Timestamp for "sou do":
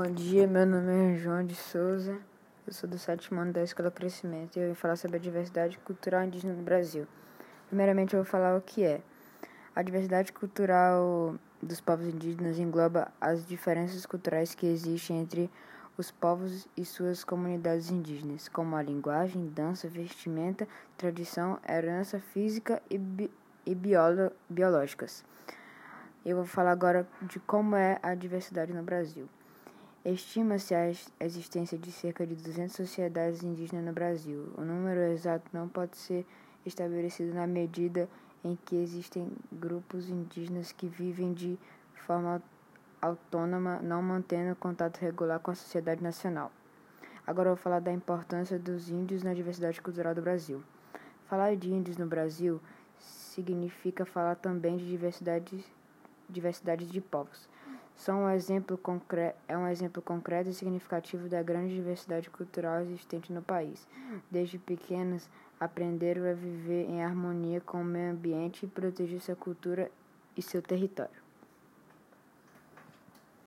2.72-2.96